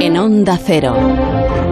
[0.00, 1.67] en Onda Cero.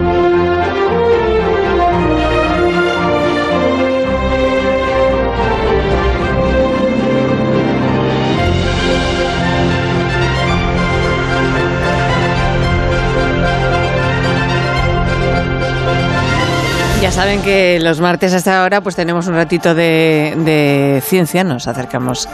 [17.07, 22.27] Ya saben que los martes hasta ahora pues tenemos un ratito de, ciencia, nos acercamos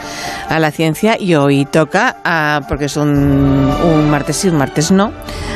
[0.48, 4.90] a la ciencia y hoy toca, a, porque es un, un martes sí, un martes
[4.90, 5.12] no,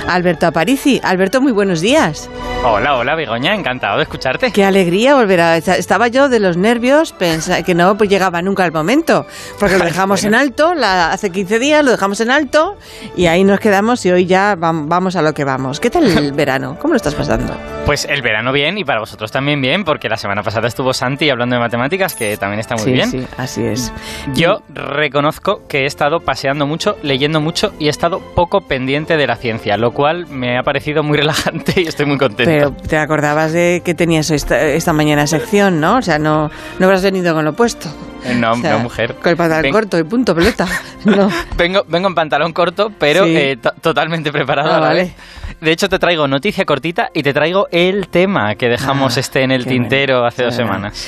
[0.07, 1.01] Alberto Aparici.
[1.03, 2.31] Alberto, muy buenos días.
[2.65, 4.51] Hola, hola, Begoña, encantado de escucharte.
[4.51, 5.57] Qué alegría volver a...
[5.57, 9.27] Estaba yo de los nervios, pensaba que no pues llegaba nunca el momento,
[9.61, 12.77] porque lo dejamos en alto, la, hace 15 días lo dejamos en alto
[13.17, 15.79] y ahí nos quedamos y hoy ya vamos a lo que vamos.
[15.79, 16.77] ¿Qué tal el verano?
[16.81, 17.55] ¿Cómo lo estás pasando?
[17.87, 21.31] Pues el verano bien y para vosotros también bien, porque la semana pasada estuvo Santi
[21.31, 23.09] hablando de matemáticas, que también está muy bien.
[23.09, 23.93] Sí, así es.
[24.35, 29.27] Yo reconozco que he estado paseando mucho, leyendo mucho y he estado poco pendiente de
[29.29, 32.48] la ciencia, lo cual me ha parecido muy relajante y estoy muy contento.
[32.49, 35.99] Pero te acordabas de que tenías esta, mañana sección, ¿no?
[35.99, 37.91] O sea, no, no habrás venido con lo puesto.
[38.25, 39.17] Eh, no, no, mujer.
[39.17, 40.67] Con el pantalón corto y punto, pelota.
[41.05, 41.31] No.
[41.59, 44.73] vengo, vengo en pantalón corto, pero eh, totalmente preparado.
[44.73, 45.13] Ah, vale.
[45.61, 49.43] De hecho, te traigo noticia cortita y te traigo el tema que dejamos ah, este
[49.43, 51.07] en el tintero hace dos semanas.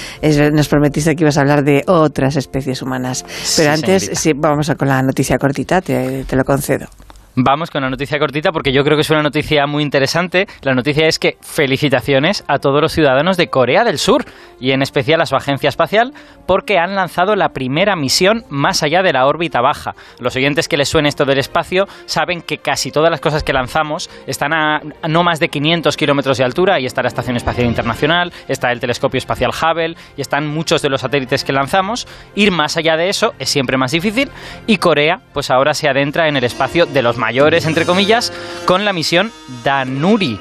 [0.53, 3.25] nos prometiste que ibas a hablar de otras especies humanas.
[3.57, 6.87] Pero antes, sí, vamos a con la noticia cortita, te lo concedo.
[7.43, 10.47] Vamos con la noticia cortita porque yo creo que es una noticia muy interesante.
[10.61, 14.27] La noticia es que felicitaciones a todos los ciudadanos de Corea del Sur
[14.61, 16.13] y en especial a su agencia espacial
[16.47, 19.95] porque han lanzado la primera misión más allá de la órbita baja.
[20.19, 23.55] Los oyentes que les suene esto del espacio saben que casi todas las cosas que
[23.55, 27.67] lanzamos están a no más de 500 kilómetros de altura y está la Estación Espacial
[27.67, 32.07] Internacional, está el telescopio espacial Hubble y están muchos de los satélites que lanzamos.
[32.35, 34.29] Ir más allá de eso es siempre más difícil
[34.67, 37.30] y Corea pues ahora se adentra en el espacio de los mayores,
[37.67, 38.33] entre comillas,
[38.67, 39.33] con la misión
[39.65, 40.39] Danuri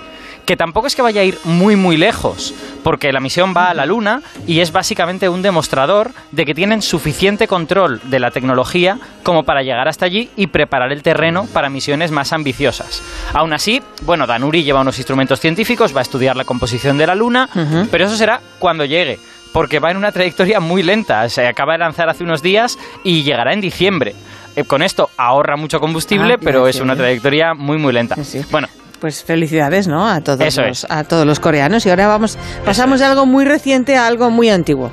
[0.50, 3.76] que tampoco es que vaya a ir muy muy lejos, porque la misión va a
[3.76, 8.98] la Luna y es básicamente un demostrador de que tienen suficiente control de la tecnología
[9.22, 13.04] como para llegar hasta allí y preparar el terreno para misiones más ambiciosas.
[13.32, 17.14] Aún así, bueno, Danuri lleva unos instrumentos científicos, va a estudiar la composición de la
[17.14, 17.48] Luna,
[17.92, 19.20] pero eso será cuando llegue
[19.54, 21.30] porque va en una trayectoria muy lenta.
[21.30, 24.16] Se acaba de lanzar hace unos días y llegará en diciembre.
[24.60, 28.16] Eh, con esto ahorra mucho combustible, ah, pero es una trayectoria muy, muy lenta.
[28.52, 28.68] Bueno,
[29.00, 30.08] pues felicidades, ¿no?
[30.08, 31.86] A todos los, a todos los coreanos.
[31.86, 34.92] Y ahora vamos, pasamos de algo muy reciente a algo muy antiguo.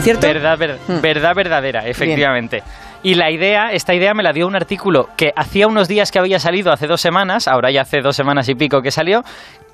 [0.00, 0.26] ¿Cierto?
[0.26, 0.58] Verdad,
[0.88, 1.00] hmm.
[1.00, 2.62] verdad, verdadera, efectivamente.
[3.04, 6.18] Y la idea, esta idea me la dio un artículo que hacía unos días que
[6.18, 9.22] había salido, hace dos semanas, ahora ya hace dos semanas y pico que salió,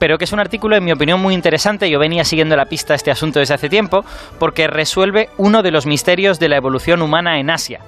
[0.01, 1.89] pero que es un artículo, en mi opinión, muy interesante.
[1.89, 4.05] Yo venía siguiendo la pista de este asunto desde hace tiempo,
[4.39, 7.81] porque resuelve uno de los misterios de la evolución humana en Asia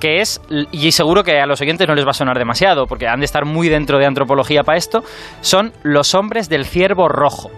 [0.00, 0.40] que es,
[0.70, 3.26] y seguro que a los oyentes no les va a sonar demasiado, porque han de
[3.26, 5.04] estar muy dentro de antropología para esto,
[5.40, 7.50] son los hombres del ciervo rojo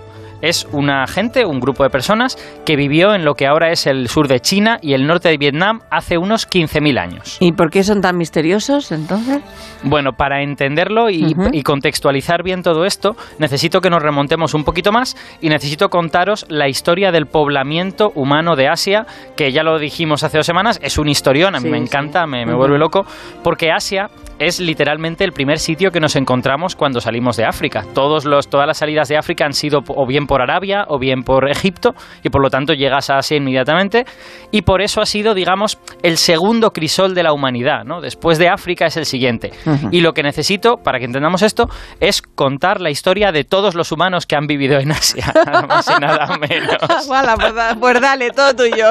[0.43, 4.09] es una gente, un grupo de personas que vivió en lo que ahora es el
[4.09, 7.37] sur de China y el norte de Vietnam hace unos 15.000 años.
[7.41, 9.41] ¿Y por qué son tan misteriosos entonces?
[9.83, 15.17] Bueno, para entenderlo y, contextualizar bien todo esto, necesito que nos remontemos un poquito más
[15.41, 20.39] y necesito contaros la historia del poblamiento humano de Asia, que ya lo dijimos hace
[20.39, 23.05] dos semanas, es un historión, a mí me encanta, me, vuelve loco,
[23.43, 24.09] porque Asia
[24.39, 27.85] es literalmente el primer sitio que nos encontramos cuando salimos de África.
[27.95, 31.23] Todos los, todas las salidas de África han sido o bien por Arabia o bien
[31.23, 34.05] por Egipto y por lo tanto llegas a Asia inmediatamente
[34.51, 38.01] y por eso ha sido, digamos, el segundo crisol de la humanidad, ¿no?
[38.01, 39.53] Después de África es el siguiente.
[39.91, 41.69] Y lo que necesito, para que entendamos esto,
[42.01, 45.89] es contar la historia de todos los humanos que han vivido en Asia, nada más
[45.89, 46.77] y nada menos.
[47.07, 48.89] Pues, pues, dale, todo tuyo.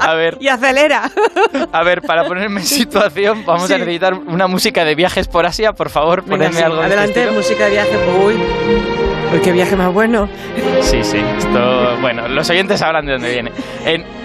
[0.00, 0.38] A ver.
[0.40, 1.10] Y acelera.
[1.72, 5.72] A ver, para ponerme en situación, vamos a necesitar una música de viajes por Asia,
[5.72, 6.80] por favor, ponedme algo.
[6.80, 7.96] Adelante, música de viaje.
[8.24, 8.99] Uy.
[9.38, 10.28] Qué viaje más bueno.
[10.82, 11.18] Sí, sí.
[11.38, 13.52] Esto, bueno, los oyentes sabrán de dónde viene.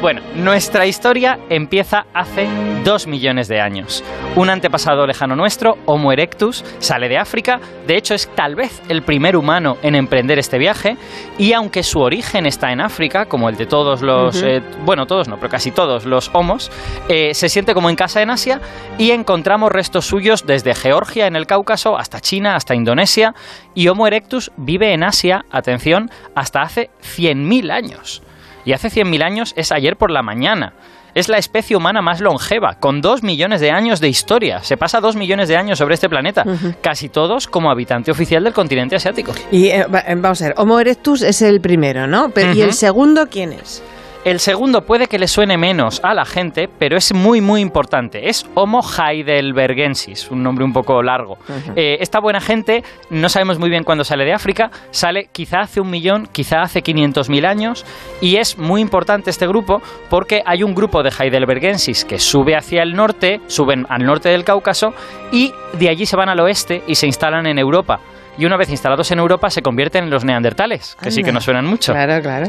[0.02, 2.48] bueno, nuestra historia empieza hace
[2.84, 4.04] dos millones de años.
[4.36, 7.60] Un antepasado lejano nuestro, Homo erectus, sale de África.
[7.88, 10.98] De hecho, es tal vez el primer humano en emprender este viaje.
[11.38, 15.28] Y aunque su origen está en África, como el de todos los, eh, bueno, todos
[15.28, 16.72] no, pero casi todos los homos,
[17.10, 18.60] eh, se siente como en casa en Asia
[18.98, 23.36] y encontramos restos suyos desde Georgia en el Cáucaso hasta China, hasta Indonesia.
[23.74, 28.24] Y Homo erectus vive en Asia, atención, hasta hace 100.000 años.
[28.66, 30.74] Y hace 100.000 años es ayer por la mañana.
[31.14, 34.62] Es la especie humana más longeva, con dos millones de años de historia.
[34.64, 36.44] Se pasa dos millones de años sobre este planeta,
[36.82, 39.32] casi todos como habitante oficial del continente asiático.
[39.50, 42.34] Y eh, eh, vamos a ver, Homo erectus es el primero, ¿no?
[42.54, 43.82] ¿Y el segundo quién es?
[44.26, 48.28] El segundo puede que le suene menos a la gente, pero es muy, muy importante.
[48.28, 51.38] Es Homo heidelbergensis, un nombre un poco largo.
[51.76, 55.80] Eh, esta buena gente, no sabemos muy bien cuándo sale de África, sale quizá hace
[55.80, 57.86] un millón, quizá hace 500.000 años,
[58.20, 59.80] y es muy importante este grupo
[60.10, 64.44] porque hay un grupo de heidelbergensis que sube hacia el norte, suben al norte del
[64.44, 64.96] Cáucaso,
[65.32, 68.00] y de allí se van al oeste y se instalan en Europa
[68.38, 71.44] y una vez instalados en Europa se convierten en los neandertales, que sí que nos
[71.44, 71.94] suenan mucho.
[71.94, 72.48] Claro, claro.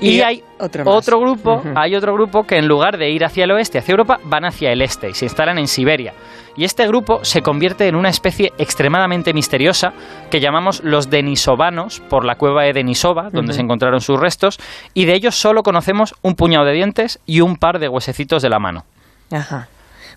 [0.00, 3.78] Y, hay otro, grupo, hay otro grupo que en lugar de ir hacia el oeste,
[3.78, 6.14] hacia Europa, van hacia el este y se instalan en Siberia.
[6.56, 9.92] Y este grupo se convierte en una especie extremadamente misteriosa
[10.30, 14.58] que llamamos los denisovanos por la cueva de Denisova, donde se encontraron sus restos,
[14.94, 18.48] y de ellos solo conocemos un puñado de dientes y un par de huesecitos de
[18.48, 18.84] la mano.
[19.30, 19.68] Ajá.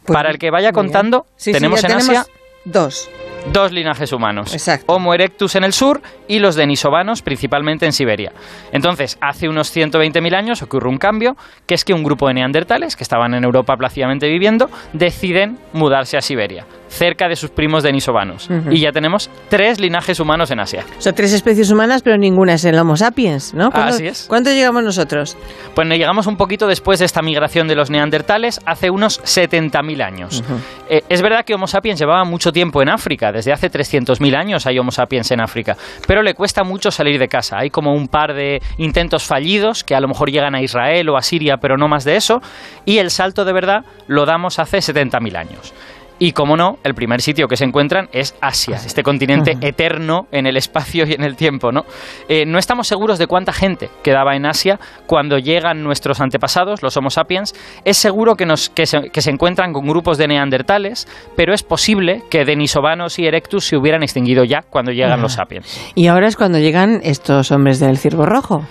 [0.06, 2.25] Pues Para el que vaya contando, tenemos en Asia
[2.65, 3.09] dos
[3.51, 4.54] dos linajes humanos.
[4.54, 4.92] Exacto.
[4.94, 8.31] Homo erectus en el sur y los denisovanos principalmente en Siberia.
[8.72, 11.36] Entonces, hace unos 120.000 años ocurre un cambio,
[11.66, 16.18] que es que un grupo de neandertales, que estaban en Europa plácidamente viviendo, deciden mudarse
[16.18, 18.50] a Siberia cerca de sus primos denisovanos.
[18.69, 20.86] Y ya tenemos tres linajes humanos en Asia.
[20.98, 23.69] O sea, tres especies humanas, pero ninguna es el Homo sapiens, ¿no?
[23.74, 24.25] Así es.
[24.30, 25.38] ¿Cuánto llegamos nosotros?
[25.75, 30.04] Pues nos llegamos un poquito después de esta migración de los neandertales, hace unos 70.000
[30.04, 30.44] años.
[30.90, 34.66] Eh, es verdad que Homo sapiens llevaba mucho tiempo en África, desde hace 300.000 años
[34.68, 35.75] hay Homo sapiens en África,
[36.07, 37.57] pero le cuesta mucho salir de casa.
[37.57, 41.18] Hay como un par de intentos fallidos que a lo mejor llegan a Israel o
[41.18, 42.42] a Siria, pero no más de eso,
[42.86, 45.74] y el salto de verdad lo damos hace 70.000 años.
[46.19, 50.45] Y como no, el primer sitio que se encuentran es Asia, este continente eterno en
[50.45, 51.86] el espacio y en el tiempo, ¿no?
[52.30, 56.95] Eh, no estamos seguros de cuánta gente quedaba en Asia cuando llegan nuestros antepasados, los
[56.98, 57.54] Homo sapiens.
[57.83, 61.63] Es seguro que, nos, que, se, que se encuentran con grupos de neandertales, pero es
[61.63, 65.94] posible que denisovanos y erectus se hubieran extinguido ya cuando llegan los sapiens.
[65.95, 68.66] Y ahora es cuando llegan estos hombres del ciervo rojo.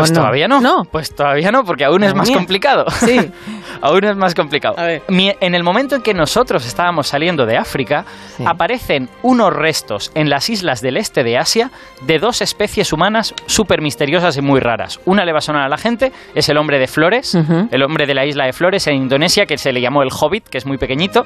[0.00, 0.60] Pues todavía no?
[0.84, 2.84] Pues todavía no, porque aún es más complicado.
[2.90, 3.30] Sí.
[3.80, 4.76] aún es más complicado.
[4.78, 8.04] En el momento en que nosotros estábamos saliendo de África,
[8.44, 11.70] aparecen unos restos en las islas del este de Asia
[12.02, 15.00] de dos especies humanas súper misteriosas y muy raras.
[15.04, 17.36] Una le va a sonar a la gente, es el hombre de Flores,
[17.70, 20.48] el hombre de la isla de Flores en Indonesia, que se le llamó el Hobbit,
[20.48, 21.24] que es muy pequeñito.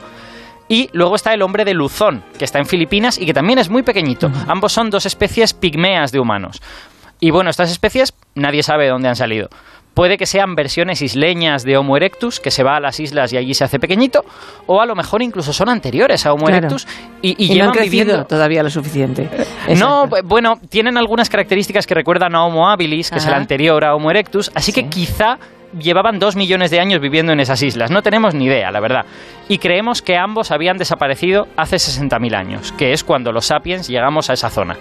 [0.69, 3.69] Y luego está el hombre de Luzón, que está en Filipinas y que también es
[3.69, 4.31] muy pequeñito.
[4.47, 6.63] Ambos son dos especies pigmeas de humanos.
[7.21, 9.49] Y bueno, estas especies nadie sabe de dónde han salido.
[9.95, 13.37] Puede que sean versiones isleñas de Homo erectus, que se va a las islas y
[13.37, 14.25] allí se hace pequeñito,
[14.67, 16.87] o a lo mejor incluso son anteriores a Homo erectus
[17.21, 19.29] y, y, no han crecido todavía lo suficiente.
[19.77, 23.95] No, bueno, tienen algunas características que recuerdan a Homo habilis, que es el anterior a
[23.95, 25.39] Homo erectus, así que quizá
[25.79, 27.91] llevaban dos millones de años viviendo en esas islas.
[27.91, 29.05] No tenemos ni idea, la verdad.
[29.49, 34.31] Y creemos que ambos habían desaparecido hace 60.000 años, que es cuando los sapiens llegamos
[34.31, 34.77] a esa zona.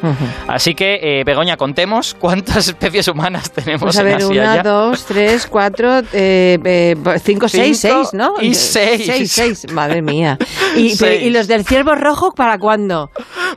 [0.48, 5.48] Así que, eh, Begoña, contemos cuántas especies humanas tenemos pues a ver, una, dos, tres,
[5.48, 8.36] cuatro, eh, eh, cinco, seis, seis, ¿no?
[8.40, 9.06] Y seis.
[9.06, 10.38] Seis, seis, madre mía.
[10.76, 13.10] ¿Y, ¿Y los del ciervo rojo para cuándo?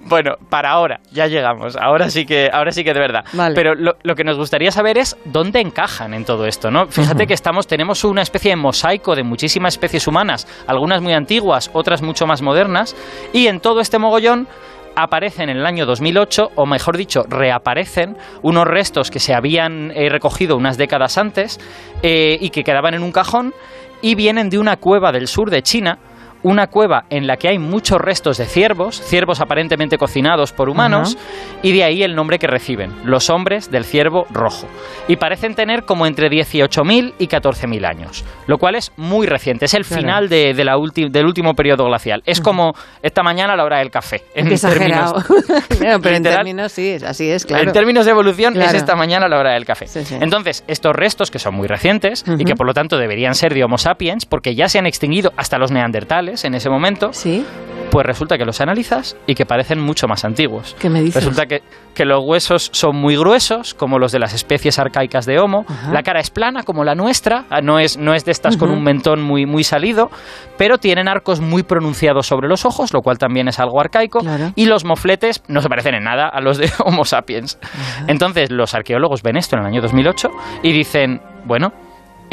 [0.05, 1.77] Bueno, para ahora, ya llegamos.
[1.77, 3.25] Ahora sí que, ahora sí que de verdad.
[3.55, 6.87] Pero lo, lo, que nos gustaría saber es dónde encajan en todo esto, ¿no?
[6.87, 11.71] Fíjate que estamos, tenemos una especie de mosaico de muchísimas especies humanas, algunas muy antiguas,
[11.73, 12.97] otras mucho más modernas,
[13.33, 14.49] y en todo este mogollón
[14.95, 20.09] aparecen en el año 2008, o mejor dicho, reaparecen unos restos que se habían eh,
[20.09, 21.61] recogido unas décadas antes
[22.03, 23.55] eh, y que quedaban en un cajón
[24.01, 25.99] y vienen de una cueva del sur de China
[26.43, 31.17] una cueva en la que hay muchos restos de ciervos, ciervos aparentemente cocinados por humanos,
[31.63, 34.67] y de ahí el nombre que reciben, los hombres del ciervo rojo.
[35.09, 39.75] Y parecen tener como entre 18.000 y 14.000 años, lo cual es muy reciente, es
[39.75, 40.77] el final de, la
[41.09, 42.23] del último periodo glacial.
[42.27, 44.23] Es como esta mañana a la hora del café.
[44.35, 45.15] En términos,
[45.79, 47.65] pero en términos sí, así es, claro.
[47.65, 49.87] En términos de evolución es esta mañana a la hora del café.
[50.21, 53.65] Entonces, estos restos que son muy recientes y que por lo tanto deberían ser de
[53.65, 57.45] Homo sapiens, porque ya se han extinguido hasta los neandertales, en ese momento, ¿Sí?
[57.93, 60.75] pues resulta que los analizas y que parecen mucho más antiguos.
[60.79, 61.17] ¿Qué me dices?
[61.17, 61.63] Resulta que,
[61.95, 65.67] que los huesos son muy gruesos, como los de las especies arcaicas de Homo.
[65.93, 68.71] La cara es plana, como la nuestra, ah, no es, no es de estas con
[68.71, 70.11] un mentón muy, muy salido,
[70.57, 74.21] pero tienen arcos muy pronunciados sobre los ojos, lo cual también es algo arcaico.
[74.55, 77.59] Y los mofletes no se parecen en nada a los de Homo sapiens.
[78.07, 80.29] Entonces los arqueólogos ven esto en el año 2008
[80.63, 81.73] y dicen, bueno,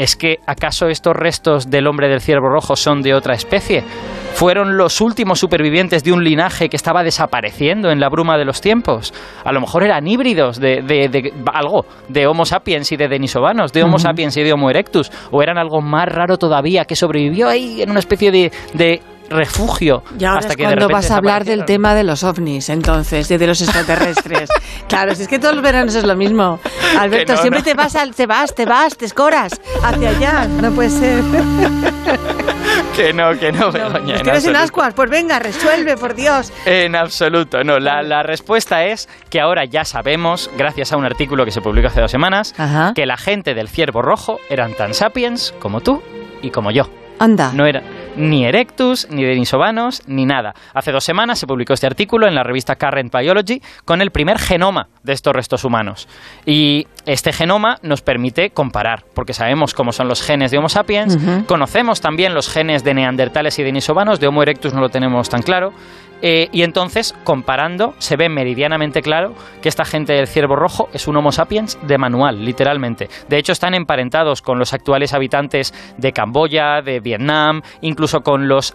[0.00, 3.84] ¿Es que acaso estos restos del hombre del ciervo rojo son de otra especie?
[4.32, 8.62] ¿Fueron los últimos supervivientes de un linaje que estaba desapareciendo en la bruma de los
[8.62, 9.12] tiempos?
[9.44, 13.98] A lo mejor eran híbridos de, algo, de Homo sapiens y de Denisovanos, de Homo
[13.98, 17.90] sapiens y de Homo erectus, o eran algo más raro todavía que sobrevivió ahí en
[17.90, 20.02] una especie de refugio.
[20.18, 23.28] Y ahora hasta es que cuando vas a hablar del tema de los ovnis, entonces,
[23.28, 24.50] de los extraterrestres.
[24.88, 26.58] claro, si es que todos los veranos es lo mismo.
[26.98, 27.64] Alberto, no, siempre no.
[27.64, 30.46] te vas, al- te vas, te vas, te escoras hacia allá.
[30.60, 31.22] No puede ser.
[32.94, 34.94] Que no, que no, Begoña, ¿Nos en ascuas?
[34.94, 36.52] Pues venga, resuelve, por Dios.
[36.66, 37.78] En absoluto, no.
[37.78, 41.88] La, la respuesta es que ahora ya sabemos, gracias a un artículo que se publicó
[41.88, 42.92] hace dos semanas, Ajá.
[42.94, 46.02] que la gente del ciervo rojo eran tan sapiens como tú
[46.42, 46.88] y como yo.
[47.18, 47.52] Anda.
[47.54, 47.82] No era
[48.20, 50.54] ni Erectus, ni Denisovanos, ni nada.
[50.74, 54.38] Hace dos semanas se publicó este artículo en la revista Current Biology con el primer
[54.38, 56.08] genoma de estos restos humanos.
[56.46, 61.18] Y este genoma nos permite comparar, porque sabemos cómo son los genes de Homo sapiens,
[61.46, 65.42] conocemos también los genes de neandertales y denisovanos, de Homo erectus no lo tenemos tan
[65.42, 65.72] claro.
[66.22, 71.08] eh, y entonces, comparando, se ve meridianamente claro que esta gente del ciervo rojo es
[71.08, 73.08] un Homo sapiens de manual, literalmente.
[73.28, 78.74] De hecho, están emparentados con los actuales habitantes de Camboya, de Vietnam, incluso con los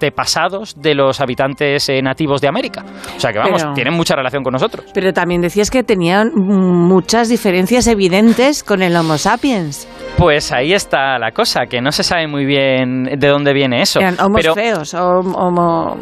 [0.00, 2.82] antepasados de los habitantes eh, nativos de América.
[3.16, 4.86] O sea que vamos, Pero- tienen mucha relación con nosotros.
[4.94, 9.86] Pero también decías que tenían muchas diferencias evidentes con el Homo sapiens.
[10.16, 14.00] Pues ahí está la cosa, que no se sabe muy bien de dónde viene eso.
[14.00, 15.96] Eran homos pero feos, hom- homo...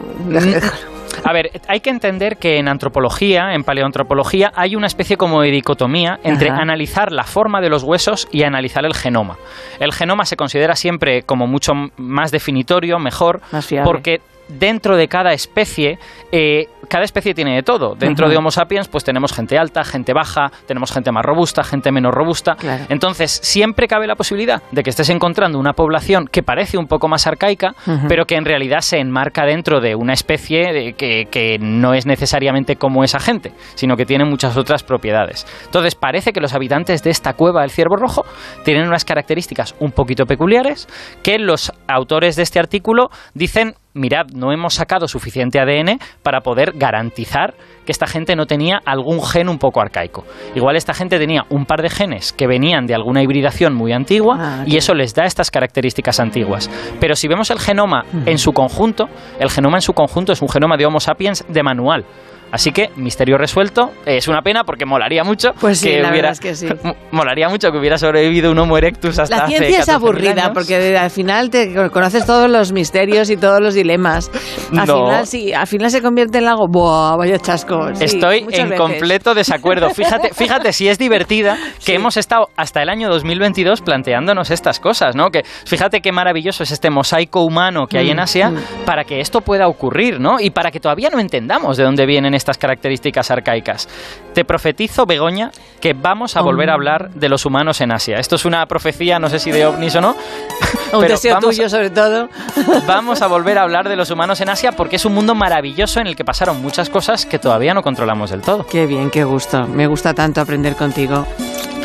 [1.24, 5.50] A ver, hay que entender que en antropología, en paleoantropología, hay una especie como de
[5.50, 6.62] dicotomía entre Ajá.
[6.62, 9.36] analizar la forma de los huesos y analizar el genoma.
[9.80, 15.32] El genoma se considera siempre como mucho más definitorio, mejor, Más porque dentro de cada
[15.32, 15.98] especie,
[16.32, 17.94] eh, cada especie tiene de todo.
[17.94, 21.92] Dentro de Homo sapiens, pues tenemos gente alta, gente baja, tenemos gente más robusta, gente
[21.92, 22.54] menos robusta.
[22.56, 22.84] Claro.
[22.88, 27.08] Entonces, siempre cabe la posibilidad de que estés encontrando una población que parece un poco
[27.08, 27.74] más arcaica,
[28.08, 32.06] pero que en realidad se enmarca dentro de una especie de- que, que no es
[32.06, 35.46] necesariamente como esa gente, sino que tiene muchas otras propiedades.
[35.66, 38.24] Entonces, parece que los habitantes de esta cueva del ciervo rojo
[38.64, 40.88] tienen unas características un poquito peculiares
[41.22, 46.72] que los autores de este artículo dicen mirad, no hemos sacado suficiente ADN para poder
[46.76, 47.54] garantizar
[47.84, 50.24] que esta gente no tenía algún gen un poco arcaico.
[50.54, 54.36] Igual esta gente tenía un par de genes que venían de alguna hibridación muy antigua
[54.38, 56.70] Ah, y eso les da estas características antiguas.
[57.00, 60.48] Pero si vemos el genoma en su conjunto, el genoma en su conjunto es un
[60.48, 62.04] genoma de Homo sapiens de manual.
[62.50, 66.28] Así que, misterio resuelto, es una pena porque molaría mucho Pues sí, que la hubiera
[66.28, 66.66] verdad es que sí.
[66.84, 69.94] mo- molaría mucho que hubiera sobrevivido un Homo erectus hasta La hace ciencia es 14.000
[69.94, 70.50] aburrida años.
[70.54, 74.30] porque al final te conoces todos los misterios y todos los dilemas.
[74.76, 75.06] Al No.
[75.06, 77.94] final sí, al final se convierte en algo, ¡buah, vaya chasco!
[77.94, 78.78] Sí, Estoy en veces.
[78.78, 79.90] completo desacuerdo.
[79.94, 81.92] Fíjate, fíjate si es divertida que Sí.
[81.92, 85.30] hemos estado hasta el año 2022 planteándonos estas cosas, ¿no?
[85.30, 88.84] Que fíjate qué maravilloso es este mosaico humano que hay en Mm, Asia mm.
[88.84, 90.40] para que esto pueda ocurrir, ¿no?
[90.40, 93.88] Y para que todavía no entendamos de dónde vienen estas características arcaicas.
[94.32, 98.18] Te profetizo, Begoña, que vamos a volver a hablar de los humanos en Asia.
[98.18, 100.16] Esto es una profecía, no sé si de ovnis o no.
[100.92, 102.28] Un pero deseo vamos- tuyo sobre todo.
[102.86, 106.00] Vamos a volver a hablar de los humanos en Asia porque es un mundo maravilloso
[106.00, 108.66] en el que pasaron muchas cosas que todavía no controlamos del todo.
[108.66, 109.66] Qué bien, qué gusto.
[109.66, 111.26] Me gusta tanto aprender contigo.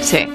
[0.02, 0.28] Sí.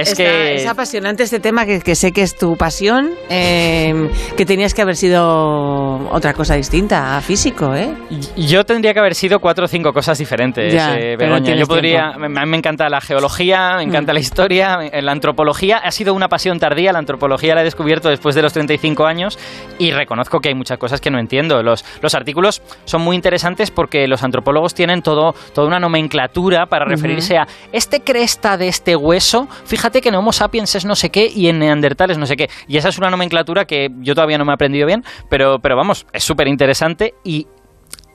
[0.00, 4.10] Es Está- que es apasionante este tema que, que sé que es tu pasión, eh,
[4.36, 7.92] que tenías que haber sido otra cosa distinta a físico, ¿eh?
[8.36, 11.54] Yo tendría que haber sido cuatro o cinco cosas diferentes, Ya, eh, Begoña.
[11.54, 14.14] Yo podría, me- me encanta la geología, me encanta Mm.
[14.14, 15.78] la historia, me- la antropología.
[15.78, 19.38] Ha sido una pasión tardía, la antropología la he descubierto después de los 35 años
[19.78, 21.62] y reconozco que hay muchas cosas que no entiendo.
[21.62, 26.84] Los, los artículos son muy interesantes porque los antropólogos tienen todo, toda una nomenclatura para
[26.84, 31.10] referirse a este cresta de este hueso, fíjate que en Homo sapiens es no sé
[31.10, 32.48] qué y en Neandertal es no sé qué.
[32.66, 35.76] Y esa es una nomenclatura que yo todavía no me he aprendido bien, pero, pero
[35.76, 37.46] vamos, es súper interesante y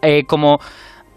[0.02, 0.60] eh, como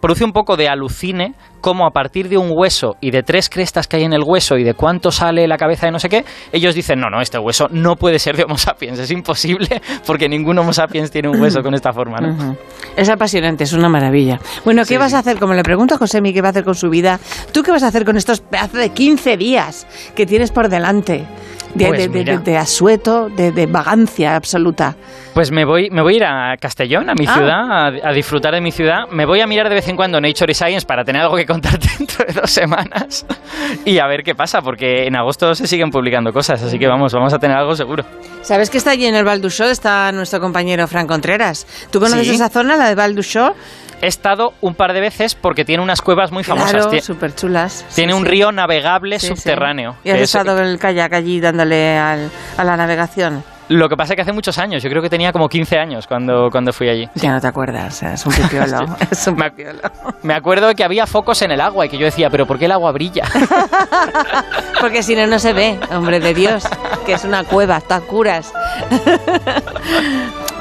[0.01, 3.89] produce un poco de alucine como a partir de un hueso y de tres crestas
[3.89, 6.25] que hay en el hueso y de cuánto sale la cabeza de no sé qué,
[6.53, 10.29] ellos dicen, no, no, este hueso no puede ser de Homo sapiens, es imposible porque
[10.29, 12.57] ningún Homo sapiens tiene un hueso con esta forma, ¿no?
[12.97, 14.39] Es apasionante, es una maravilla.
[14.65, 15.17] Bueno, ¿qué Sí, vas sí.
[15.17, 15.39] a hacer?
[15.39, 17.19] Como le pregunto a Josemi, ¿qué va a hacer con su vida?
[17.53, 21.27] ¿Tú qué vas a hacer con estos pedazos de 15 días que tienes por delante?
[21.75, 22.39] De, Pues de- de- mira.
[22.39, 24.97] de- de asueto, de vagancia absoluta.
[25.37, 27.35] Pues me voy, me voy a ir a Castellón, a mi Ah.
[27.35, 29.01] ciudad, a, a disfrutar de mi ciudad.
[29.11, 31.45] Me voy a mirar de vez en cuando Nature y Science para tener algo que
[31.55, 33.27] contar dentro de dos semanas
[33.85, 37.13] y a ver qué pasa, porque en agosto se siguen publicando cosas, así que vamos,
[37.13, 38.03] vamos a tener algo seguro.
[38.41, 39.43] ¿Sabes que está allí en el Val?
[39.45, 41.67] Está nuestro compañero Fran Contreras.
[41.91, 42.35] ¿Tú conoces Sí.
[42.35, 43.15] esa zona, la de Val?
[44.01, 46.87] He estado un par de veces porque tiene unas cuevas muy famosas.
[46.87, 47.85] Claro, súper chulas.
[47.95, 49.97] tiene un río navegable subterráneo.
[50.03, 53.45] ¿Y has es- estado en el kayak allí dándole al- a la navegación?
[53.69, 56.07] Lo que pasa es que hace muchos años, yo creo que tenía como 15 años
[56.07, 57.09] cuando, cuando fui allí.
[57.17, 58.87] Ya no te acuerdas, es un pipiolo.
[59.11, 59.81] es un Me- pipiolo.
[60.23, 62.59] Me acuerdo de que había focos en el agua y que yo decía, pero ¿por
[62.59, 63.25] qué el agua brilla?
[64.81, 66.65] Porque si no, no se ve, hombre de Dios,
[67.07, 68.53] que es una cueva, está a curas.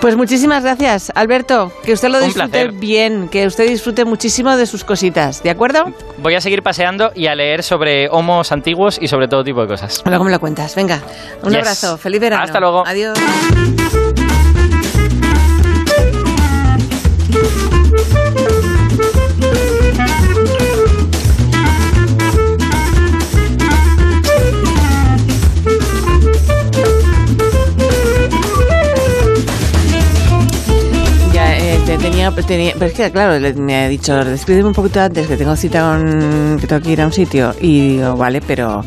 [0.05, 1.71] Pues muchísimas gracias, Alberto.
[1.83, 5.91] Que usted lo disfrute bien, que usted disfrute muchísimo de sus cositas, ¿de acuerdo?
[6.19, 9.67] Voy a seguir paseando y a leer sobre homos antiguos y sobre todo tipo de
[9.67, 10.03] cosas.
[10.05, 10.75] Luego me lo cuentas.
[10.75, 11.01] Venga,
[11.41, 11.97] un abrazo.
[11.97, 12.43] Feliz verano.
[12.43, 12.85] Hasta luego.
[12.85, 13.17] Adiós.
[32.31, 35.55] Tenía, tenía, pero es que claro, me ha dicho, despídeme un poquito antes que tengo
[35.55, 37.53] cita con, que tengo que ir a un sitio.
[37.59, 38.81] Y digo, vale, pero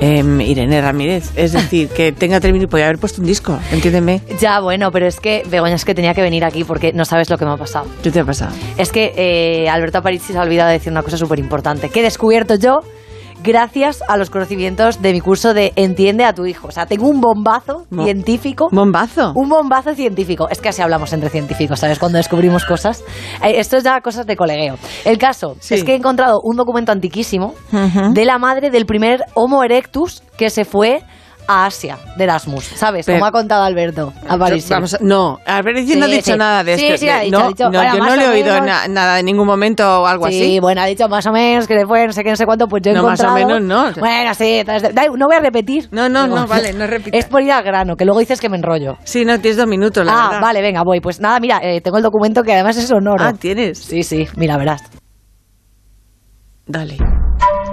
[0.00, 4.20] eh, Irene Ramírez, es decir, que tenga término y podía haber puesto un disco, entiéndeme.
[4.40, 7.30] Ya, bueno, pero es que, Begoña, es que tenía que venir aquí porque no sabes
[7.30, 7.86] lo que me ha pasado.
[8.02, 8.52] ¿Qué te ha pasado?
[8.78, 12.00] Es que eh, Alberto Aparici se ha olvidado de decir una cosa súper importante, que
[12.00, 12.80] he descubierto yo
[13.44, 16.68] gracias a los conocimientos de mi curso de Entiende a tu hijo.
[16.68, 18.68] O sea, tengo un bombazo científico.
[18.72, 19.32] ¿Bombazo?
[19.34, 20.48] Un bombazo científico.
[20.48, 21.98] Es que así hablamos entre científicos, ¿sabes?
[21.98, 23.04] Cuando descubrimos cosas.
[23.44, 24.76] Eh, esto es ya cosas de colegueo.
[25.04, 29.62] El caso es que he encontrado un documento antiquísimo de la madre del primer Homo
[29.62, 31.02] erectus que se fue
[31.46, 33.06] a Asia de Erasmus, ¿sabes?
[33.06, 34.12] Como ha contado Alberto
[35.00, 36.86] no, Alberto no ha dicho nada de esto.
[36.92, 40.06] Sí, sí, ha dicho, no, yo no le he oído nada en ningún momento o
[40.06, 40.38] algo así.
[40.38, 42.66] Sí, bueno, ha dicho más o menos que fue no sé qué, no sé cuánto,
[42.66, 43.34] pues yo he no, encontrado...
[43.34, 44.00] más o menos no.
[44.00, 44.62] Bueno, sí,
[45.16, 45.88] no voy a repetir.
[45.90, 47.18] No, no, no, vale, no repitas.
[47.18, 48.96] Es por ir al grano, que luego dices que me enrollo.
[49.04, 51.00] Sí, no, tienes dos minutos, la Ah, vale, venga, voy.
[51.00, 53.24] Pues nada, mira, eh, tengo el documento que además es sonoro.
[53.24, 53.78] Ah, ¿tienes?
[53.78, 54.82] Sí, sí, mira, verás.
[56.66, 57.23] Dale.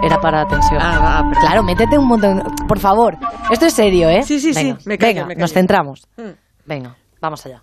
[0.04, 0.80] Era para atención.
[0.82, 2.42] Ah, va, Claro, métete un montón.
[2.68, 3.18] Por favor.
[3.52, 4.24] Esto es serio, ¿eh?
[4.24, 4.76] Sí, sí, sí.
[4.86, 5.42] Me callo, venga, me callo.
[5.42, 6.08] nos centramos.
[6.18, 6.32] Mm.
[6.66, 7.62] Venga, vamos allá.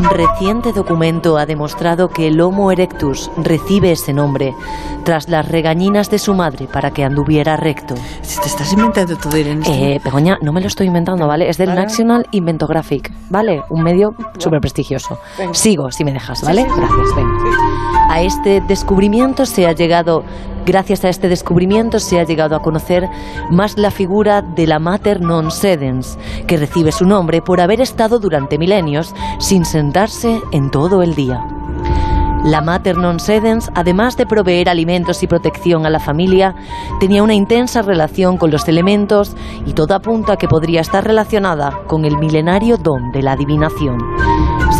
[0.00, 4.54] Un reciente documento ha demostrado que el Homo erectus recibe ese nombre
[5.04, 7.96] tras las regañinas de su madre para que anduviera recto.
[8.22, 9.62] Si te estás inventando todo, Irene.
[9.68, 11.50] Eh, Begoña, no me lo estoy inventando, ¿vale?
[11.50, 13.62] Es del National Inventographic, ¿vale?
[13.68, 15.18] Un medio súper prestigioso.
[15.52, 16.64] Sigo, si me dejas, ¿vale?
[16.64, 18.08] Gracias, venga.
[18.08, 20.24] A este descubrimiento se ha llegado,
[20.66, 23.08] gracias a este descubrimiento se ha llegado a conocer
[23.50, 28.18] más la figura de la Mater non sedens, que recibe su nombre por haber estado
[28.18, 31.44] durante milenios sin sentarse en todo el día.
[32.44, 36.56] La Mater non sedens, además de proveer alimentos y protección a la familia,
[36.98, 41.84] tenía una intensa relación con los elementos y todo apunta a que podría estar relacionada
[41.86, 44.00] con el milenario don de la adivinación.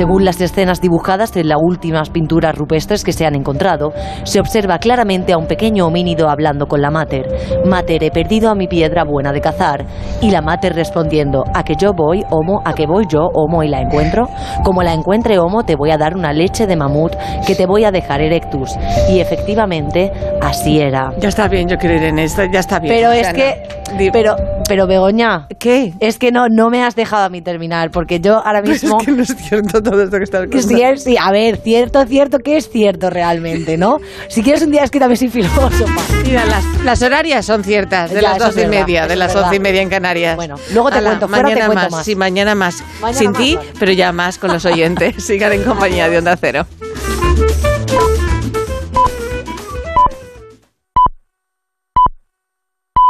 [0.00, 3.92] Según las escenas dibujadas en las últimas pinturas rupestres que se han encontrado,
[4.24, 7.26] se observa claramente a un pequeño homínido hablando con la Mater.
[7.66, 9.84] Mater, he perdido a mi piedra buena de cazar.
[10.22, 13.68] Y la Mater respondiendo, a que yo voy, Homo, a que voy yo, Homo, y
[13.68, 14.26] la encuentro.
[14.64, 17.12] Como la encuentre Homo, te voy a dar una leche de mamut
[17.46, 18.70] que te voy a dejar erectus.
[19.10, 20.10] Y efectivamente,
[20.40, 21.12] así era.
[21.18, 22.94] Ya está bien, yo ir en esto, ya está bien.
[22.94, 23.80] Pero es que...
[24.12, 24.36] Pero,
[24.68, 25.94] pero Begoña, ¿qué?
[25.98, 28.98] Es que no, no me has dejado a mí terminar, porque yo ahora mismo...
[29.00, 30.68] es que no es cierto todo esto que estás contando.
[30.68, 33.98] Sí, sí, a ver, cierto, cierto, que es cierto realmente, ¿no?
[34.28, 36.00] Si quieres un día es que también soy filósofa.
[36.24, 39.34] Mira, las, las horarias son ciertas, de Ya, las doce y verdad, media, de las
[39.34, 40.36] once y media en Canarias.
[40.36, 42.04] Bueno, luego te Ala, cuento, fuera te mañana cuento más, más.
[42.04, 42.82] Sí, mañana más.
[43.00, 43.68] Mañana Sin ti, vale.
[43.78, 45.16] pero ya más con los oyentes.
[45.24, 46.66] Sigan en compañía de Onda Cero.